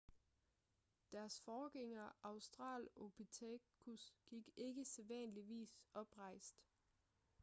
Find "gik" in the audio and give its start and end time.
4.27-4.49